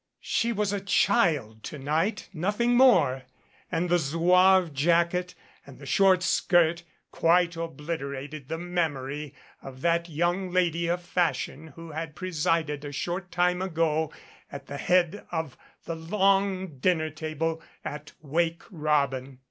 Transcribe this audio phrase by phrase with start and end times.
[0.23, 3.21] She was a child to night nothing more
[3.71, 6.81] and the zouave jacket and short skirt
[7.11, 12.91] quite obliterated the memory of that young lady of fashion who had pre sided a
[12.91, 14.11] short time ago
[14.51, 19.37] at the head of the long dinner table at "Wake Robin."